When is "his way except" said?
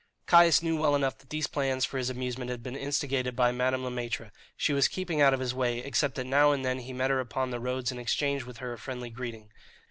5.39-6.15